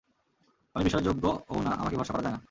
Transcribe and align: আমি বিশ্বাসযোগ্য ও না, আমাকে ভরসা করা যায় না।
আমি 0.75 0.83
বিশ্বাসযোগ্য 0.83 1.25
ও 1.49 1.55
না, 1.61 1.71
আমাকে 1.71 1.95
ভরসা 1.97 2.13
করা 2.13 2.23
যায় 2.23 2.33
না। 2.33 2.39